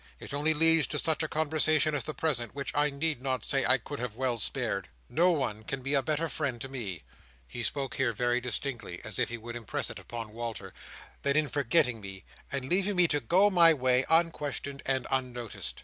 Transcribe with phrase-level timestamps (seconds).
[0.19, 3.63] "It only leads to such a conversation as the present, which I need not say
[3.63, 4.89] I could have well spared.
[5.07, 7.03] No one can be a better friend to me:"
[7.47, 10.73] he spoke here very distinctly, as if he would impress it upon Walter:
[11.21, 15.79] "than in forgetting me, and leaving me to go my way, unquestioned and unnoticed."